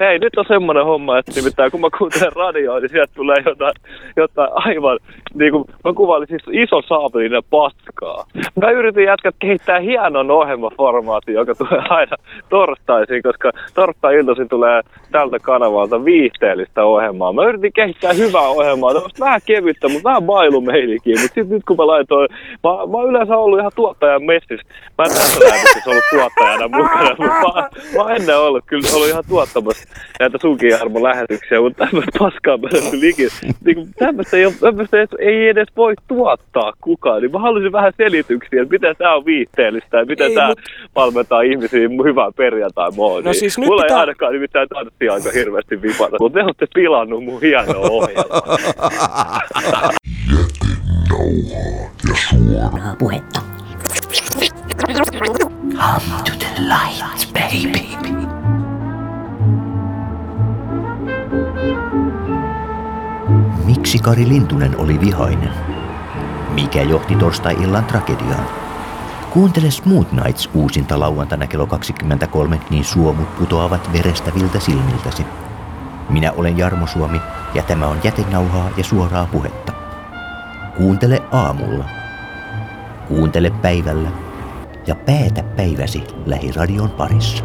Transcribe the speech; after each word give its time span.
Hei, 0.00 0.18
nyt 0.18 0.38
on 0.38 0.44
semmoinen 0.48 0.84
homma, 0.84 1.18
että 1.18 1.32
nimittäin 1.36 1.70
kun 1.70 1.80
mä 1.80 1.88
kuuntelen 1.98 2.32
radioa, 2.32 2.80
niin 2.80 2.90
sieltä 2.90 3.12
tulee 3.14 3.36
jotain, 3.46 3.72
jotain 4.16 4.50
aivan, 4.54 4.98
niin 5.34 5.52
kuin 5.52 5.64
mä 5.84 5.92
kuvailin 5.92 6.28
siis 6.28 6.42
iso 6.52 6.82
saapelinen 6.82 7.42
paskaa. 7.50 8.24
Mä 8.62 8.70
yritin 8.70 9.04
jätkät 9.04 9.34
kehittää 9.38 9.80
hienon 9.80 10.30
ohjelmaformaatin, 10.30 11.34
joka 11.34 11.54
tulee 11.54 11.82
aina 11.88 12.16
torstaisin, 12.48 13.22
koska 13.22 13.50
torstai-iltaisin 13.74 14.48
tulee 14.48 14.82
tältä 15.12 15.38
kanavalta 15.38 16.04
viihteellistä 16.04 16.84
ohjelmaa. 16.84 17.32
Mä 17.32 17.44
yritin 17.44 17.72
kehittää 17.72 18.12
hyvää 18.12 18.48
ohjelmaa, 18.48 18.94
tämmöistä 18.94 19.24
vähän 19.24 19.40
kevyttä, 19.46 19.88
mutta 19.88 20.08
vähän 20.08 20.22
bailumeilikin. 20.22 21.20
Mutta 21.20 21.34
sitten 21.34 21.48
nyt 21.48 21.64
kun 21.68 21.76
mä 21.76 21.86
laitoin, 21.86 22.28
mä, 22.64 22.70
mä 22.70 22.98
oon 22.98 23.10
yleensä 23.10 23.36
ollut 23.36 23.58
ihan 23.58 23.72
tuottajan 23.74 24.24
messissä. 24.24 24.68
Mä 24.98 25.04
en 25.04 25.10
tässä 25.10 25.40
lähetyksessä 25.44 25.90
ollut 25.90 26.04
tuottajana 26.10 26.68
mukana, 26.78 27.10
mutta 27.18 27.52
mä, 27.54 27.68
mä 28.04 28.14
ennen 28.14 28.38
ollut 28.38 28.64
kyllä 28.66 28.88
ollut 28.94 29.08
ihan 29.08 29.24
tuottamassa 29.28 29.85
näitä 30.20 30.38
sunkin 30.40 30.80
armon 30.80 31.02
lähetyksiä, 31.02 31.60
mutta 31.60 31.84
tämmöistä 31.84 32.18
paskaa 32.18 32.56
mä 32.56 32.68
liikin. 33.00 33.28
Niin 33.64 33.88
tämmöistä, 33.98 34.36
ei, 34.36 34.44
tämmöistä 34.60 34.96
ei 35.18 35.48
edes 35.48 35.68
voi 35.76 35.94
tuottaa 36.08 36.72
kukaan. 36.80 37.22
Niin 37.22 37.32
mä 37.32 37.38
haluaisin 37.38 37.72
vähän 37.72 37.92
selityksiä, 37.96 38.62
että 38.62 38.72
miten 38.72 38.96
tämä 38.98 39.14
on 39.14 39.24
viihteellistä 39.24 39.96
ja 39.96 40.04
miten 40.04 40.32
tämä 40.32 40.48
mut... 40.48 40.58
valmentaa 40.94 41.40
ihmisiä 41.40 41.88
hyvää 42.04 42.30
perjantai-moodiin. 42.36 43.24
No 43.24 43.32
siis 43.32 43.58
nyt 43.58 43.66
Mulla 43.66 43.82
pitää... 43.82 43.96
ei 43.96 44.00
ainakaan 44.00 44.32
nimittäin 44.32 44.68
tanssia 44.68 45.12
aika 45.12 45.30
hirveästi 45.34 45.82
vipata, 45.82 46.16
mutta 46.20 46.38
te 46.38 46.44
olette 46.44 46.66
pilannut 46.74 47.24
mun 47.24 47.40
hienoa 47.40 47.88
ohjelmaa. 47.90 48.58
Jätenauhaa 49.56 49.90
ja 52.02 52.16
suoraa 52.28 52.96
puhetta. 52.98 53.40
Come 55.76 56.22
to 56.24 56.32
the 56.38 56.50
light, 56.60 57.32
baby. 57.32 58.25
Miksi 63.86 63.98
Kari 63.98 64.28
Lintunen 64.28 64.80
oli 64.80 65.00
vihainen? 65.00 65.50
Mikä 66.54 66.82
johti 66.82 67.16
torstai-illan 67.16 67.84
tragediaan? 67.84 68.46
Kuuntele 69.30 69.70
Smooth 69.70 70.12
Nights 70.12 70.50
uusinta 70.54 71.00
lauantaina 71.00 71.46
kello 71.46 71.66
23, 71.66 72.60
niin 72.70 72.84
suomut 72.84 73.38
putoavat 73.38 73.92
verestäviltä 73.92 74.60
silmiltäsi. 74.60 75.26
Minä 76.08 76.32
olen 76.32 76.58
Jarmo 76.58 76.86
Suomi 76.86 77.20
ja 77.54 77.62
tämä 77.62 77.86
on 77.86 78.00
jätenauhaa 78.04 78.70
ja 78.76 78.84
suoraa 78.84 79.28
puhetta. 79.32 79.72
Kuuntele 80.76 81.22
aamulla. 81.32 81.84
Kuuntele 83.08 83.50
päivällä 83.50 84.08
ja 84.86 84.94
päätä 84.94 85.42
päiväsi 85.42 86.04
lähiradion 86.26 86.90
parissa. 86.90 87.44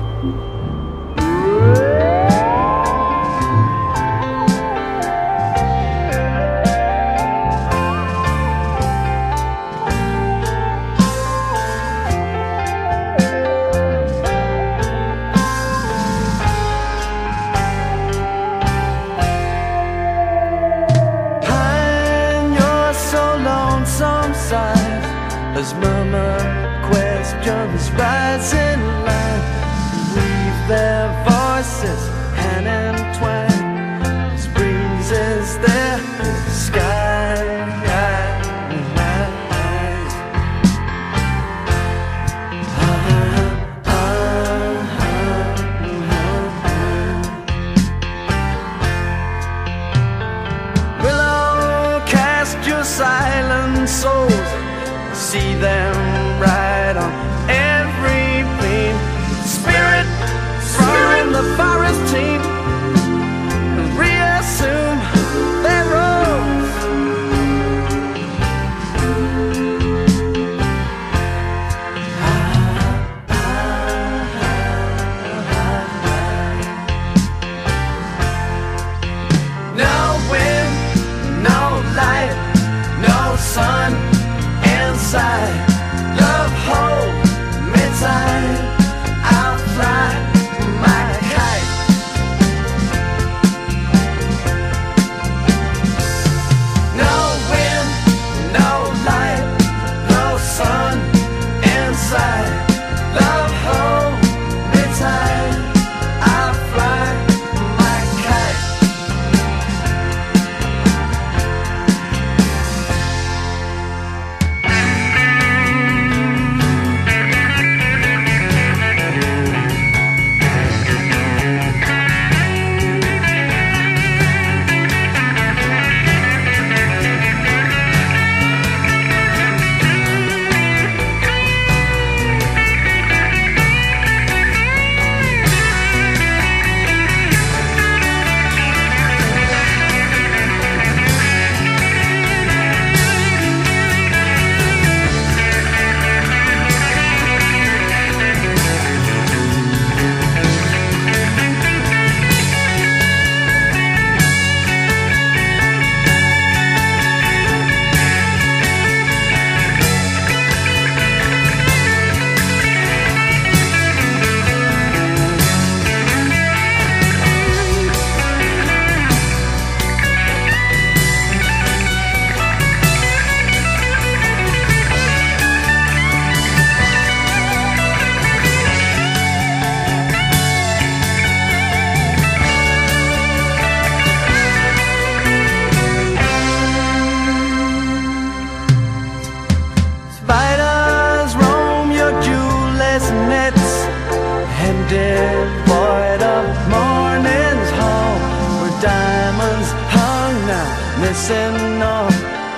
Messing 201.11 201.81
up 201.81 202.07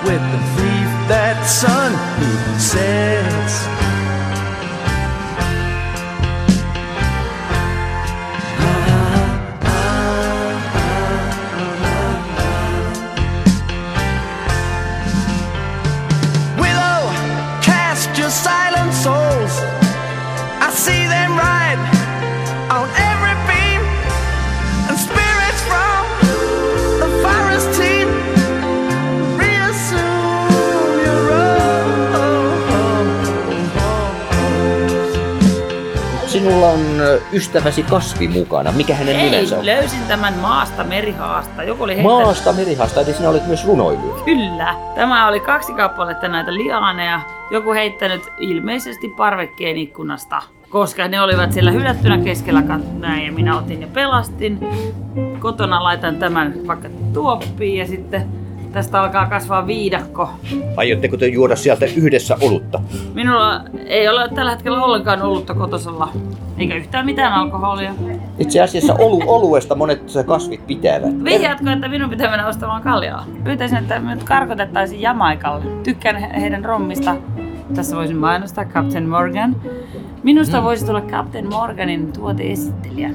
with 0.04 0.22
the 0.30 0.38
thief, 0.54 0.90
that 1.10 1.42
son 1.44 1.90
who 2.20 2.60
said. 2.60 3.43
Ystäväsi 37.34 37.82
kasvi 37.82 38.28
mukana? 38.28 38.72
Mikä 38.72 38.94
hänen 38.94 39.16
Ei, 39.16 39.30
nimensä 39.30 39.58
on? 39.58 39.66
löysin 39.66 40.00
tämän 40.08 40.34
maasta 40.34 40.84
merihaasta. 40.84 41.62
Joku 41.62 41.82
oli 41.84 41.96
heittänyt... 41.96 42.22
Maasta 42.22 42.52
merihasta, 42.52 43.00
eli 43.00 43.12
sinä 43.12 43.28
olet 43.28 43.46
myös 43.46 43.66
runoilija. 43.66 44.14
Kyllä. 44.24 44.74
Tämä 44.94 45.28
oli 45.28 45.40
kaksi 45.40 45.72
kappaletta 45.72 46.28
näitä 46.28 46.54
liaaneja. 46.54 47.20
Joku 47.50 47.72
heittänyt 47.72 48.22
ilmeisesti 48.38 49.08
parvekkeen 49.08 49.76
ikkunasta. 49.76 50.42
Koska 50.70 51.08
ne 51.08 51.20
olivat 51.20 51.52
siellä 51.52 51.70
hylättynä 51.70 52.18
keskellä 52.18 52.60
kat- 52.60 52.98
näin 52.98 53.26
ja 53.26 53.32
minä 53.32 53.58
otin 53.58 53.80
ja 53.80 53.86
pelastin. 53.92 54.58
Kotona 55.38 55.82
laitan 55.82 56.16
tämän 56.16 56.54
vaikka 56.66 56.88
tuoppiin 57.12 57.78
ja 57.78 57.86
sitten 57.86 58.28
tästä 58.72 59.02
alkaa 59.02 59.26
kasvaa 59.26 59.66
viidakko. 59.66 60.30
Aiotteko 60.76 61.16
te 61.16 61.26
juoda 61.26 61.56
sieltä 61.56 61.86
yhdessä 61.96 62.36
olutta? 62.40 62.80
Minulla 63.14 63.60
ei 63.86 64.08
ole 64.08 64.28
tällä 64.28 64.50
hetkellä 64.50 64.84
ollenkaan 64.84 65.22
olutta 65.22 65.54
kotosalla, 65.54 66.08
eikä 66.58 66.74
yhtään 66.74 67.06
mitään 67.06 67.32
alkoholia. 67.32 67.94
Itse 68.38 68.60
asiassa 68.60 68.94
olu, 68.98 69.22
oluesta 69.26 69.74
monet 69.74 70.02
kasvit 70.26 70.66
pitävät. 70.66 71.24
Vihjaatko, 71.24 71.70
että 71.70 71.88
minun 71.88 72.10
pitää 72.10 72.30
mennä 72.30 72.46
ostamaan 72.46 72.82
kaljaa? 72.82 73.24
Pyytäisin, 73.44 73.78
että 73.78 74.00
minut 74.00 74.24
karkotettaisiin 74.24 75.00
Jamaikalle. 75.00 75.64
Tykkään 75.82 76.16
he- 76.16 76.40
heidän 76.40 76.64
rommista. 76.64 77.16
Tässä 77.74 77.96
voisin 77.96 78.16
mainostaa 78.16 78.64
Captain 78.64 79.08
Morgan. 79.08 79.56
Minusta 80.22 80.58
mm. 80.58 80.64
voisi 80.64 80.86
tulla 80.86 81.00
Captain 81.00 81.48
Morganin 81.48 82.12
tuoteesittelijä. 82.12 83.10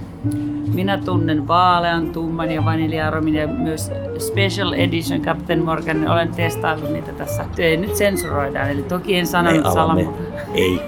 Minä 0.73 0.97
tunnen 0.97 1.47
vaalean, 1.47 2.09
tumman 2.09 2.51
ja 2.51 2.65
vaniljaromin 2.65 3.35
ja 3.35 3.47
myös 3.47 3.91
Special 4.17 4.73
Edition 4.73 5.21
Captain 5.21 5.65
Morgan. 5.65 6.07
Olen 6.07 6.27
testaillut 6.27 6.91
niitä 6.91 7.11
tässä. 7.11 7.45
Ei 7.57 7.77
nyt 7.77 7.95
sensuroidaan, 7.95 8.69
eli 8.69 8.83
toki 8.83 9.15
en 9.15 9.27
sanonut 9.27 9.73
salamurhaa. 9.73 10.13
Ei. 10.53 10.81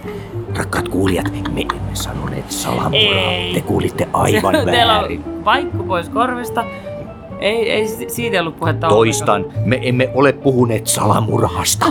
Rakkaat 0.58 0.90
kuulijat, 0.90 1.32
me 1.54 1.62
emme 1.62 1.76
sanoneet 1.94 2.52
salamurhaa. 2.52 3.32
Ei. 3.32 3.54
Te 3.54 3.62
kuulitte 3.62 4.08
aivan 4.14 4.54
Teillä 4.66 4.94
väärin. 4.94 5.24
on 5.28 5.46
vaikku 5.46 5.84
pois 5.84 6.10
korvista. 6.10 6.64
Ei, 7.40 7.72
ei 7.72 7.88
si- 7.88 8.10
siitä 8.10 8.42
ollut 8.42 8.58
puhetta 8.60 8.88
Toistan, 8.88 9.46
me 9.66 9.80
emme 9.82 10.10
ole 10.14 10.32
puhuneet 10.34 10.88
salamurhasta. 10.88 11.86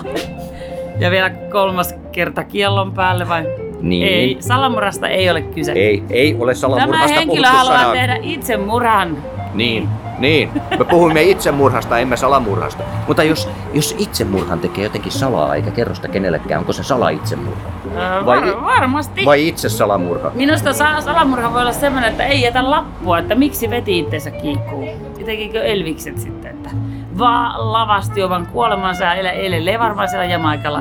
Ja 0.98 1.10
vielä 1.10 1.30
kolmas 1.30 1.94
kerta 2.12 2.44
kiellon 2.44 2.92
päälle 2.92 3.28
vai? 3.28 3.46
Niin. 3.80 4.06
Ei, 4.06 4.36
salamurasta 4.40 5.08
ei 5.08 5.30
ole 5.30 5.42
kyse. 5.42 5.72
Ei, 5.72 6.02
ei 6.10 6.34
ole 6.34 6.40
Tämä 6.52 6.54
salamurhasta 6.54 7.08
henkilö 7.18 7.42
puhuttu 7.42 7.56
haluaa 7.58 7.78
sanaa. 7.78 7.92
tehdä 7.92 8.18
itsemurhan. 8.22 9.16
Niin, 9.54 9.88
niin. 10.20 10.50
Me 10.78 10.84
puhumme 10.84 11.22
itsemurhasta, 11.22 11.98
emme 11.98 12.16
salamurhasta. 12.16 12.82
Mutta 13.08 13.22
jos, 13.22 13.48
jos 13.72 13.94
itsemurhan 13.98 14.58
tekee 14.60 14.84
jotenkin 14.84 15.12
salaa 15.12 15.54
eikä 15.54 15.70
kerro 15.70 15.94
sitä 15.94 16.08
kenellekään, 16.08 16.58
onko 16.58 16.72
se 16.72 16.82
sala-itsemurha? 16.82 17.70
Öö, 17.96 18.26
Vai- 18.26 18.40
var- 18.40 18.64
varmasti. 18.64 19.24
Vai 19.24 19.48
itse 19.48 19.68
salamurha? 19.68 20.30
Minusta 20.34 20.72
sa- 20.72 21.00
salamurha 21.00 21.52
voi 21.52 21.60
olla 21.60 21.72
semmoinen, 21.72 22.10
että 22.10 22.24
ei 22.24 22.42
jätä 22.42 22.70
lappua, 22.70 23.18
että 23.18 23.34
miksi 23.34 23.70
veti 23.70 23.98
itsensä 23.98 24.30
kiikkuu. 24.30 24.84
Ja 25.18 25.24
tekikö 25.26 25.62
Elvikset 25.62 26.18
sitten, 26.18 26.50
että 26.50 26.70
vaan 27.18 27.72
lavasti 27.72 28.22
oman 28.22 28.46
kuolemansa 28.46 29.04
ja 29.04 29.14
ele- 29.14 29.46
elelee 29.46 29.78
varmaan 29.78 30.08
siellä 30.08 30.24
Jamaikalla 30.24 30.80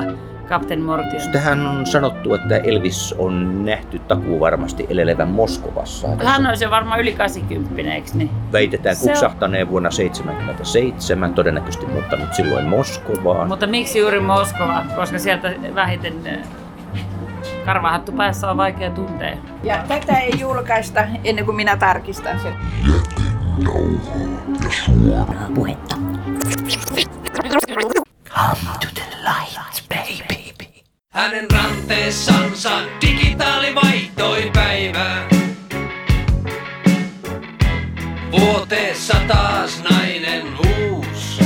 Captain 0.50 0.80
Morgan. 0.82 1.10
Tähän 1.32 1.66
on 1.66 1.86
sanottu, 1.86 2.34
että 2.34 2.56
Elvis 2.56 3.14
on 3.18 3.64
nähty 3.64 3.98
takuu 3.98 4.40
varmasti 4.40 4.86
elelevän 4.88 5.28
Moskovassa. 5.28 6.08
Hän 6.24 6.46
olisi 6.46 6.64
jo 6.64 6.70
varmaan 6.70 7.00
yli 7.00 7.12
80, 7.12 7.92
eikö 7.94 8.10
niin? 8.14 8.30
Väitetään 8.52 8.96
Se 8.96 9.02
on- 9.02 9.08
kupsahtaneen 9.08 9.68
vuonna 9.70 9.88
1977, 9.90 11.34
todennäköisesti 11.34 11.86
muuttanut 11.86 12.34
silloin 12.34 12.66
Moskovaan. 12.68 13.48
Mutta 13.48 13.66
miksi 13.66 13.98
juuri 13.98 14.20
Moskova? 14.20 14.82
Koska 14.96 15.18
sieltä 15.18 15.52
vähiten 15.74 16.14
äh, 16.26 17.00
karvahattu 17.64 18.12
päässä 18.12 18.50
on 18.50 18.56
vaikea 18.56 18.90
tuntea. 18.90 19.36
Ja 19.62 19.84
tätä 19.88 20.18
ei 20.18 20.40
julkaista 20.40 21.00
ennen 21.24 21.44
kuin 21.44 21.56
minä 21.56 21.76
tarkistan 21.76 22.40
sen. 22.40 22.52
Puhetta. 25.54 25.96
Ranteessansa 32.70 33.00
digitaali 33.00 33.74
vaihtoi 33.74 34.50
päivää. 34.54 35.28
Vuoteessa 38.32 39.14
taas 39.28 39.82
nainen 39.90 40.42
uus. 40.78 41.40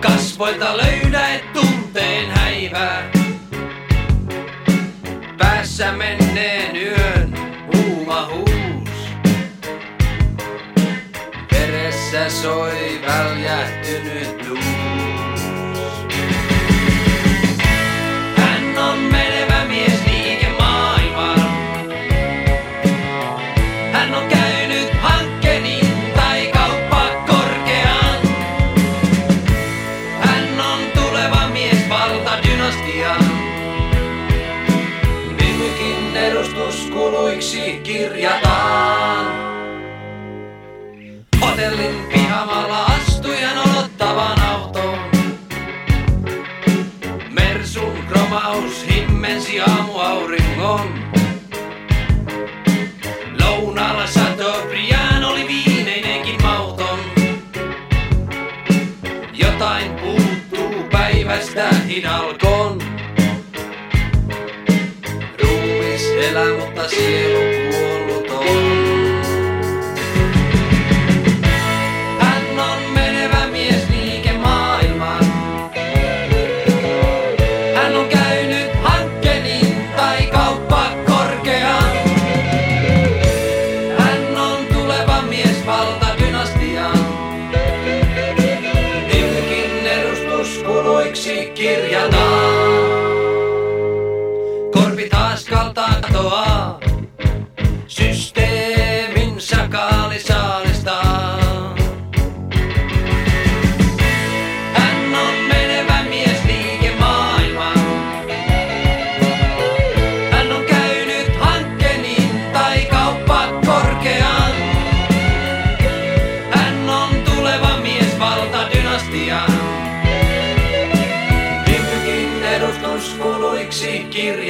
Kasvoilta 0.00 0.76
löydä 0.76 1.28
et 1.28 1.52
tunteen 1.52 2.30
häivää. 2.30 3.10
Päässä 5.38 5.92
menneen 5.92 6.76
yön 6.76 7.34
huuma 7.74 8.26
huus. 8.26 8.90
Veressä 11.52 12.30
soi 12.30 13.00
väljähtynyt 13.06 14.48
luus. 14.48 15.11
Pihamalla 42.32 42.84
astujan 42.84 43.58
odottavan 43.58 44.42
autoon. 44.42 44.98
Mersun 47.30 47.92
kromaus 48.08 48.86
himmensi 48.90 49.60
aamuauringon. 49.60 50.94
Lounaalla 53.40 54.04
Chateaubriand 54.04 55.22
oli 55.22 55.48
viimeinenkin 55.48 56.42
mauton. 56.42 56.98
Jotain 59.32 59.90
puuttuu 59.90 60.82
päivästä 60.92 61.68
hidalkon. 61.88 62.82
Ruumis 65.42 66.06
elää, 66.06 66.58
mutta 66.60 66.88
sielu 66.88 67.51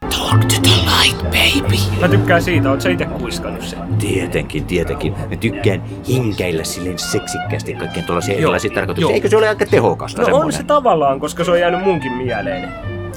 Talk 0.00 0.40
to 0.44 0.54
the 0.62 0.70
light, 0.86 1.22
baby. 1.22 1.76
Mä 2.00 2.08
tykkään 2.08 2.42
siitä, 2.42 2.70
oot 2.70 2.80
sä 2.80 2.88
ite 2.90 3.04
kuiskannut 3.04 3.62
sen? 3.64 3.78
Tietenkin, 3.98 4.64
tietenkin. 4.64 5.12
Mä 5.30 5.36
tykkään 5.36 5.82
hinkäillä 6.08 6.64
silleen 6.64 6.98
seksikkäästi 6.98 7.74
kaikkien 7.74 8.06
tuollaisia 8.06 8.34
erilaisia 8.34 8.70
tarkoituksia. 8.74 9.14
Eikö 9.14 9.28
se 9.28 9.36
ole 9.36 9.48
aika 9.48 9.66
tehokasta 9.66 10.22
No 10.22 10.26
on 10.26 10.32
semmoinen? 10.32 10.52
se 10.56 10.62
tavallaan, 10.62 11.20
koska 11.20 11.44
se 11.44 11.50
on 11.50 11.60
jäänyt 11.60 11.84
munkin 11.84 12.12
mieleeni. 12.12 12.66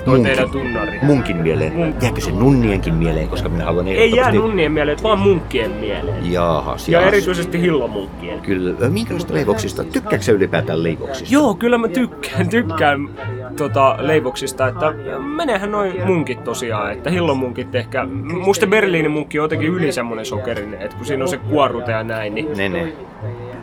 Toi 0.09 0.19
teidän 0.23 0.49
tunnari. 0.49 0.99
Munkin 1.01 1.37
mieleen. 1.37 1.73
Mun- 1.73 1.93
Jääkö 2.03 2.21
se 2.21 2.31
nunnienkin 2.31 2.93
mieleen, 2.93 3.27
koska 3.29 3.49
minä 3.49 3.65
haluan 3.65 3.87
Ei 3.87 4.15
jää 4.15 4.31
nunnien 4.31 4.71
mieleen, 4.71 4.97
vaan 5.03 5.19
munkkien 5.19 5.71
mieleen. 5.71 6.31
Jaahas, 6.31 6.89
Ja 6.89 7.01
erityisesti 7.01 7.61
hillomunkkien. 7.61 8.39
Kyllä. 8.39 8.89
Minkälaista 8.89 9.33
leivoksista? 9.33 9.83
Tykkääkö 9.83 10.23
sä 10.25 10.31
ylipäätään 10.31 10.83
leivoksista? 10.83 11.33
Joo, 11.33 11.53
kyllä 11.53 11.77
mä 11.77 11.87
tykkään, 11.87 12.49
tykkään 12.49 13.09
tota, 13.57 13.95
leivoksista, 13.99 14.67
että 14.67 14.93
menehän 15.35 15.71
noin 15.71 16.05
munkit 16.05 16.43
tosiaan, 16.43 16.91
että 16.91 17.09
hillomunkit 17.09 17.75
ehkä, 17.75 18.05
musta 18.45 18.67
Berliinin 18.67 19.11
munkki 19.11 19.39
on 19.39 19.43
jotenkin 19.43 19.69
yli 19.69 19.91
semmonen 19.91 20.25
sokerinen, 20.25 20.81
että 20.81 20.97
kun 20.97 21.05
siinä 21.05 21.23
on 21.23 21.29
se 21.29 21.37
kuorute 21.37 21.91
ja 21.91 22.03
näin, 22.03 22.35
niin 22.35 22.57
Ne, 22.57 22.69
ne. 22.69 22.93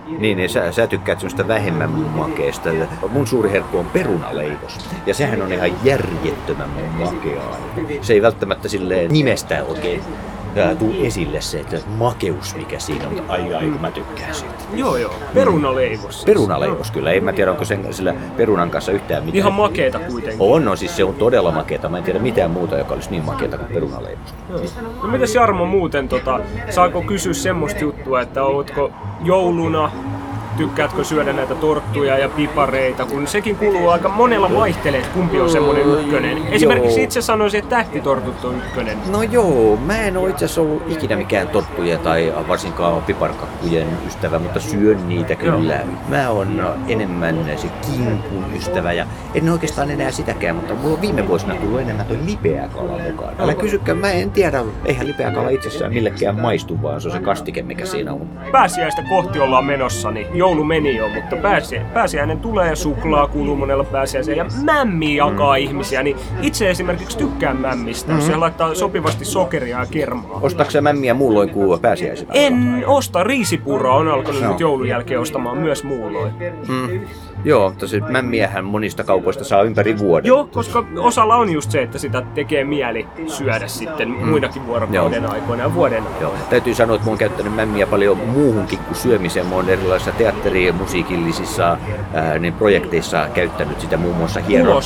Niin, 0.06 0.36
niin 0.36 0.50
sä, 0.50 0.72
sä 0.72 0.86
tykkäät 0.86 1.20
semmoista 1.20 1.48
vähemmän 1.48 1.90
makeesta. 1.90 2.70
Mun 3.08 3.26
suuri 3.26 3.50
herkku 3.50 3.78
on 3.78 3.86
perunaleivos. 3.86 4.78
Ja 5.06 5.14
sehän 5.14 5.42
on 5.42 5.52
ihan 5.52 5.70
järjettömän 5.84 6.70
makeaa. 6.98 7.56
Se 8.00 8.12
ei 8.12 8.22
välttämättä 8.22 8.68
silleen 8.68 9.12
nimestään 9.12 9.66
oikein 9.66 10.02
ää, 10.56 10.74
tuu 10.74 10.94
esille 11.02 11.40
se, 11.40 11.60
että 11.60 11.76
makeus 11.98 12.56
mikä 12.56 12.78
siinä 12.78 13.08
on. 13.08 13.22
Ai 13.28 13.54
ai, 13.54 13.66
kun 13.66 13.80
mä 13.80 13.90
tykkään 13.90 14.34
siitä. 14.34 14.54
joo 14.74 14.96
joo, 14.96 15.14
perunaleivos. 15.34 16.14
siis. 16.14 16.24
Perunaleivos 16.24 16.90
kyllä. 16.90 17.12
En 17.12 17.24
mä 17.24 17.32
tiedä, 17.32 17.50
onko 17.50 17.64
sen, 17.64 17.94
sillä 17.94 18.14
perunan 18.36 18.70
kanssa 18.70 18.92
yhtään 18.92 19.24
mitään. 19.24 19.38
Ihan 19.38 19.52
makeeta 19.52 19.98
kuitenkin. 19.98 20.40
On, 20.40 20.64
no 20.64 20.76
siis 20.76 20.96
se 20.96 21.04
on 21.04 21.14
todella 21.14 21.50
makeata. 21.50 21.88
Mä 21.88 21.98
en 21.98 22.04
tiedä 22.04 22.18
mitään 22.18 22.50
muuta, 22.50 22.78
joka 22.78 22.94
olisi 22.94 23.10
niin 23.10 23.24
makeata 23.24 23.58
kuin 23.58 23.72
perunaleivos. 23.72 24.34
No 25.02 25.08
mitäs 25.08 25.34
Jarmo 25.34 25.66
muuten, 25.66 26.08
tota, 26.08 26.40
saako 26.70 27.02
kysyä 27.02 27.32
semmoista 27.34 27.80
juttua, 27.80 28.20
että 28.20 28.42
ootko 28.42 28.90
jouluna, 29.24 29.90
tykkäätkö 30.56 31.04
syödä 31.04 31.32
näitä 31.32 31.54
torttuja 31.54 32.18
ja 32.18 32.28
pipareita, 32.28 33.06
kun 33.06 33.26
sekin 33.26 33.56
kuuluu 33.56 33.88
aika 33.88 34.08
monella 34.08 34.54
vaihtelee, 34.54 35.00
että 35.00 35.12
kumpi 35.12 35.40
on 35.40 35.50
semmoinen 35.50 35.86
ykkönen. 35.86 36.46
Esimerkiksi 36.50 37.00
Joo. 37.00 37.04
itse 37.04 37.22
sanoisin, 37.22 37.58
että 37.58 37.76
tähtitortut 37.76 38.44
on 38.44 38.56
ykkönen. 38.56 38.98
No 39.10 39.22
joo, 39.22 39.76
mä 39.76 39.98
en 39.98 40.16
ole 40.16 40.30
itse 40.30 40.44
asiassa 40.44 40.60
ollut 40.60 40.82
ikinä 40.88 41.16
mikään 41.16 41.48
torttujen 41.48 41.98
tai 41.98 42.32
varsinkaan 42.48 43.02
piparkakkujen 43.02 43.86
ystävä, 44.06 44.38
mutta 44.38 44.60
syön 44.60 45.08
niitä 45.08 45.34
kyllä. 45.34 45.80
Mä 46.08 46.30
oon 46.30 46.76
enemmän 46.88 47.44
se 47.56 47.68
kinkun 47.68 48.44
ystävä 48.56 48.92
ja 48.92 49.06
en 49.34 49.48
oikeastaan 49.50 49.90
enää 49.90 50.10
sitäkään, 50.10 50.56
mutta 50.56 50.74
mulla 50.74 50.94
on 50.94 51.00
viime 51.00 51.28
vuosina 51.28 51.54
tullut 51.54 51.80
enemmän 51.80 52.06
toi 52.06 52.18
lipeä 52.26 52.68
kala 52.68 52.98
mukaan. 52.98 53.34
Älä 53.38 53.54
kysykään, 53.54 53.98
mä 53.98 54.10
en 54.10 54.30
tiedä, 54.30 54.64
eihän 54.84 55.06
lipeä 55.06 55.30
kala 55.30 55.48
itsessään 55.48 55.92
millekään 55.92 56.40
maistu, 56.40 56.82
vaan 56.82 57.00
se 57.00 57.08
on 57.08 57.14
se 57.14 57.20
kastike, 57.20 57.62
mikä 57.62 57.86
siinä 57.86 58.12
on. 58.12 58.28
Pääsiäistä 58.52 59.02
kohti 59.08 59.40
ollaan 59.40 59.64
menossa, 59.64 60.10
niin 60.10 60.26
joulu 60.46 60.64
meni 60.64 60.96
jo, 60.96 61.08
mutta 61.08 61.36
pääsi, 61.36 61.80
pääsiäinen 61.94 62.40
tulee, 62.40 62.76
suklaa 62.76 63.26
kuuluu 63.26 63.56
monella 63.56 63.84
pääsiäiseen 63.84 64.38
ja 64.38 64.46
mämmi 64.64 65.16
jakaa 65.16 65.56
Mm. 65.56 65.62
ihmisiä, 65.62 66.02
niin 66.02 66.16
itse 66.42 66.70
esimerkiksi 66.70 67.18
tykkään 67.18 67.56
mämmistä, 67.60 68.12
jos 68.12 68.26
se 68.26 68.36
laittaa 68.36 68.74
sopivasti 68.74 69.24
sokeria 69.24 69.78
ja 69.78 69.86
kermaa. 69.90 70.38
Ostatko 70.42 70.70
sä 70.70 70.80
mämmiä 70.80 71.14
muulloin 71.14 71.50
kuin 71.50 71.80
pääsiäisenä? 71.80 72.30
En 72.34 72.84
osta 72.86 73.24
riisipuuroa, 73.24 73.96
on 73.96 74.08
alkanut 74.08 74.40
Joo. 74.40 74.50
nyt 74.50 74.60
joulun 74.60 74.88
jälkeen 74.88 75.20
ostamaan 75.20 75.58
myös 75.58 75.84
muulloin. 75.84 76.32
Mm. 76.68 77.00
Joo, 77.44 77.68
mutta 77.70 77.86
se 77.88 78.00
mämmiähän 78.00 78.64
monista 78.64 79.04
kaupoista 79.04 79.44
saa 79.44 79.62
ympäri 79.62 79.98
vuoden. 79.98 80.28
Joo, 80.28 80.48
koska 80.52 80.84
osalla 80.98 81.36
on 81.36 81.50
just 81.52 81.70
se, 81.70 81.82
että 81.82 81.98
sitä 81.98 82.22
tekee 82.34 82.64
mieli 82.64 83.06
syödä 83.26 83.68
sitten 83.68 84.10
muinakin 84.10 84.66
vuorokauden 84.66 85.22
Joo. 85.22 85.32
aikoina 85.32 85.62
ja 85.62 85.74
vuoden 85.74 86.02
Joo. 86.20 86.34
Täytyy 86.50 86.74
sanoa, 86.74 86.96
että 86.96 87.06
mä 87.06 87.10
oon 87.10 87.18
käyttänyt 87.18 87.54
mämmiä 87.54 87.86
paljon 87.86 88.18
muuhunkin 88.18 88.78
kuin 88.78 88.94
syömiseen. 88.96 89.46
Mä 89.46 89.54
oon 89.54 89.68
erilaisissa 89.68 90.12
ja 90.44 90.72
musiikillisissa 90.72 91.78
ää, 92.14 92.38
niin 92.38 92.52
projekteissa 92.52 93.28
käyttänyt 93.34 93.80
sitä 93.80 93.96
muun 93.96 94.16
muassa 94.16 94.40
hieron. 94.40 94.82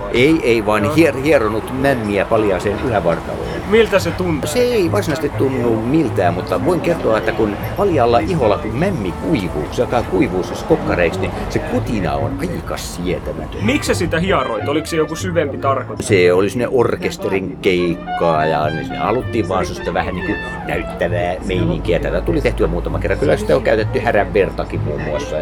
Vai? 0.00 0.10
Ei, 0.12 0.40
ei 0.42 0.66
vaan 0.66 0.94
hier, 0.94 1.16
hieronut 1.16 1.80
mämmiä 1.80 2.24
paljaaseen 2.24 2.80
ylävartaloon. 2.86 3.51
Miltä 3.72 3.98
se 3.98 4.10
tuntuu? 4.10 4.50
Se 4.50 4.58
ei 4.58 4.92
varsinaisesti 4.92 5.28
tunnu 5.38 5.76
miltään, 5.76 6.34
mutta 6.34 6.64
voin 6.64 6.80
kertoa, 6.80 7.18
että 7.18 7.32
kun 7.32 7.56
paljalla 7.76 8.18
iholla, 8.18 8.58
kun 8.58 8.74
mämmi 8.74 9.12
kuivuu, 9.12 9.64
se 9.70 9.82
alkaa 9.82 10.02
kuivua 10.02 10.42
siis 10.42 10.62
kokkareiksi, 10.62 11.20
niin 11.20 11.32
se 11.48 11.58
kutina 11.58 12.14
on 12.14 12.38
aika 12.40 12.76
sietämätön. 12.76 13.64
Miksi 13.64 13.86
sä 13.86 13.94
sitä 13.94 14.20
hieroit? 14.20 14.68
Oliko 14.68 14.86
se 14.86 14.96
joku 14.96 15.16
syvempi 15.16 15.58
tarkoitus? 15.58 16.08
Se 16.08 16.32
oli 16.32 16.50
sinne 16.50 16.68
orkesterin 16.70 17.56
keikkaa 17.62 18.46
ja 18.46 18.70
niin 18.70 18.84
sinne 18.84 18.98
haluttiin 18.98 19.48
vaan 19.48 19.66
sellaista 19.66 19.94
vähän 19.94 20.14
niin 20.14 20.26
kuin 20.26 20.38
näyttävää 20.66 21.34
meininkiä. 21.46 21.98
Tätä 22.00 22.20
tuli 22.20 22.40
tehtyä 22.40 22.66
muutama 22.66 22.98
kerran. 22.98 23.18
Kyllä 23.18 23.36
sitä 23.36 23.56
on 23.56 23.62
käytetty 23.62 23.98
härän 23.98 24.34
vertakin 24.34 24.80
muun 24.80 25.00
muassa, 25.00 25.36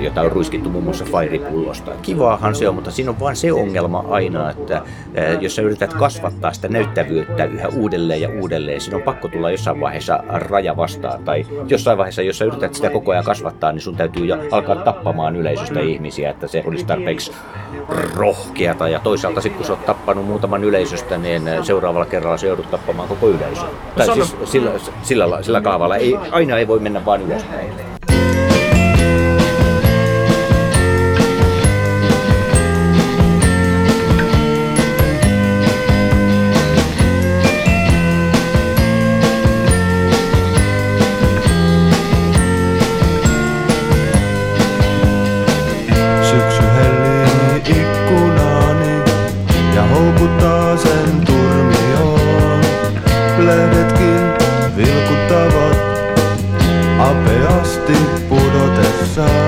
jota 0.00 0.20
on 0.20 0.32
ruiskittu 0.32 0.70
muun 0.70 0.84
muassa 0.84 1.04
fairipullosta. 1.04 1.90
Kivaahan 2.02 2.54
se 2.54 2.68
on, 2.68 2.74
mutta 2.74 2.90
siinä 2.90 3.10
on 3.10 3.20
vaan 3.20 3.36
se 3.36 3.52
ongelma 3.52 4.04
aina, 4.10 4.50
että 4.50 4.82
jos 5.40 5.56
sä 5.56 5.62
yrität 5.62 5.94
kasvattaa 5.94 6.52
sitä 6.52 6.68
näyttävyyttä 6.68 7.44
yhä 7.44 7.65
uudelleen 7.68 8.20
ja 8.20 8.28
uudelleen, 8.40 8.80
siinä 8.80 8.96
on 8.96 9.02
pakko 9.02 9.28
tulla 9.28 9.50
jossain 9.50 9.80
vaiheessa 9.80 10.24
raja 10.28 10.76
vastaan. 10.76 11.24
Tai 11.24 11.46
jossain 11.68 11.98
vaiheessa, 11.98 12.22
jos 12.22 12.38
sä 12.38 12.44
yrität 12.44 12.74
sitä 12.74 12.90
koko 12.90 13.12
ajan 13.12 13.24
kasvattaa, 13.24 13.72
niin 13.72 13.80
sun 13.80 13.96
täytyy 13.96 14.26
jo 14.26 14.36
alkaa 14.50 14.76
tappamaan 14.76 15.36
yleisöstä 15.36 15.80
ihmisiä, 15.80 16.30
että 16.30 16.46
se 16.46 16.62
olisi 16.66 16.86
tarpeeksi 16.86 17.32
rohkeata. 18.14 18.88
Ja 18.88 19.00
toisaalta 19.00 19.40
sitten 19.40 19.56
kun 19.56 19.66
sä 19.66 19.72
oot 19.72 19.86
tappanut 19.86 20.26
muutaman 20.26 20.64
yleisöstä, 20.64 21.18
niin 21.18 21.42
seuraavalla 21.62 22.06
kerralla 22.06 22.36
se 22.36 22.46
joudut 22.46 22.70
tappamaan 22.70 23.08
koko 23.08 23.28
yleisön. 23.28 23.68
Tai 23.96 24.06
sano- 24.06 24.24
siis 24.24 24.52
sillä, 24.52 24.70
sillä, 25.02 25.42
sillä 25.42 25.60
kaavalla. 25.60 25.96
Ei, 25.96 26.16
aina 26.30 26.58
ei 26.58 26.68
voi 26.68 26.78
mennä 26.78 27.04
vain 27.04 27.22
ylöspäin. 27.22 27.70
so 59.16 59.45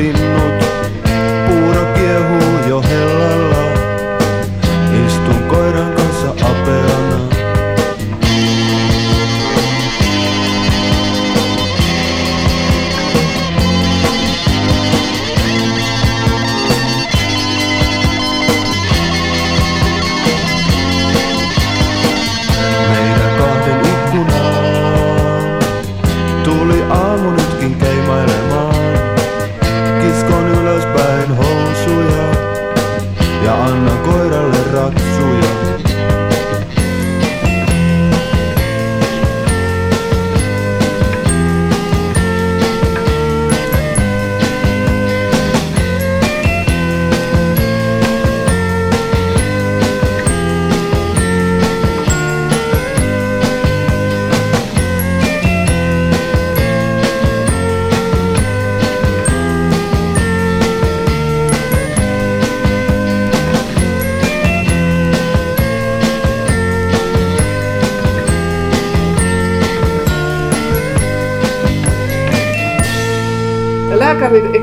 falling 0.00 0.29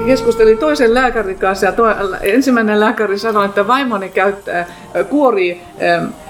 lääkäri 0.07 0.17
keskusteli 0.17 0.55
toisen 0.55 0.93
lääkärin 0.93 1.39
kanssa 1.39 1.65
ja 1.65 1.71
to, 1.71 1.83
ensimmäinen 2.21 2.79
lääkäri 2.79 3.19
sanoi, 3.19 3.45
että 3.45 3.67
vaimoni 3.67 4.09
käyttää, 4.09 4.65
kuori 5.09 5.61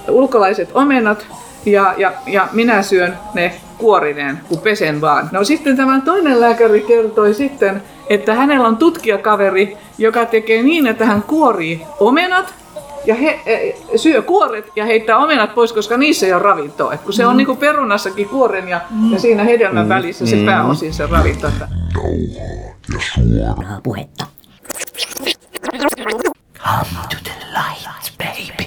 ulkolaiset 0.10 0.70
omenat 0.74 1.26
ja, 1.66 1.94
ja, 1.98 2.14
ja 2.28 2.48
minä 2.54 2.82
syön 2.82 3.18
ne 3.34 3.54
kuorineen, 3.78 4.40
kun 4.50 4.60
pesen 4.60 5.02
vaan. 5.02 5.30
No 5.32 5.44
sitten 5.44 5.78
tämä 5.78 6.02
toinen 6.06 6.40
lääkäri 6.40 6.82
kertoi 6.82 7.34
sitten, 7.34 7.82
että 8.10 8.34
hänellä 8.34 8.68
on 8.68 8.78
tutkijakaveri, 8.78 9.78
joka 9.98 10.26
tekee 10.26 10.64
niin, 10.64 10.88
että 10.88 11.06
hän 11.06 11.24
kuorii 11.24 11.82
omenat 12.00 12.54
ja 13.06 13.16
he, 13.16 13.40
e, 13.46 13.74
syö 13.98 14.22
kuoret 14.22 14.72
ja 14.76 14.86
heittää 14.86 15.18
omenat 15.18 15.56
pois, 15.56 15.74
koska 15.74 15.98
niissä 15.98 16.26
ei 16.26 16.34
ole 16.34 16.42
ravintoa. 16.42 16.94
Et 16.94 17.02
kun 17.02 17.14
se 17.14 17.26
on 17.26 17.34
mm. 17.34 17.38
niin 17.38 17.48
kuin 17.48 17.58
perunassakin 17.58 18.30
kuoren 18.30 18.68
ja, 18.68 18.82
mm. 18.90 19.12
ja 19.12 19.20
siinä 19.20 19.44
hedelmän 19.44 19.86
mm. 19.86 19.90
välissä 19.90 20.26
se 20.26 20.36
mm. 20.36 20.46
pääosin 20.46 20.94
se 20.94 21.08
ravinto. 21.08 21.48
Nauhaa 21.48 22.77
Come 26.54 27.10
to 27.10 27.24
the 27.24 27.32
light, 27.54 28.12
baby. 28.18 28.67